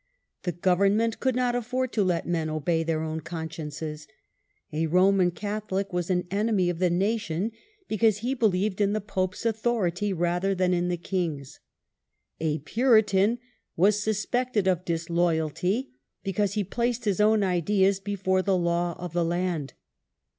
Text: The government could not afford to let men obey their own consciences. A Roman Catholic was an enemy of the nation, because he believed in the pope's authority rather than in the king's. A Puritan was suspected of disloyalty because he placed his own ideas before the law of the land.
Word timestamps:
The 0.41 0.51
government 0.51 1.19
could 1.19 1.35
not 1.35 1.53
afford 1.53 1.91
to 1.93 2.03
let 2.03 2.25
men 2.27 2.49
obey 2.49 2.81
their 2.81 3.03
own 3.03 3.19
consciences. 3.21 4.07
A 4.73 4.87
Roman 4.87 5.29
Catholic 5.29 5.93
was 5.93 6.09
an 6.09 6.25
enemy 6.31 6.71
of 6.71 6.79
the 6.79 6.89
nation, 6.89 7.51
because 7.87 8.17
he 8.25 8.33
believed 8.33 8.81
in 8.81 8.93
the 8.93 8.99
pope's 8.99 9.45
authority 9.45 10.11
rather 10.11 10.55
than 10.55 10.73
in 10.73 10.87
the 10.87 10.97
king's. 10.97 11.59
A 12.39 12.57
Puritan 12.61 13.37
was 13.75 14.01
suspected 14.01 14.67
of 14.67 14.85
disloyalty 14.85 15.91
because 16.23 16.53
he 16.53 16.63
placed 16.63 17.05
his 17.05 17.21
own 17.21 17.43
ideas 17.43 17.99
before 17.99 18.41
the 18.41 18.57
law 18.57 18.95
of 18.97 19.13
the 19.13 19.23
land. 19.23 19.75